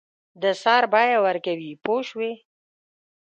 د 0.41 0.43
سر 0.61 0.83
بیه 0.93 1.17
ورکوي 1.25 1.71
پوه 1.83 2.01
شوې!. 2.07 2.31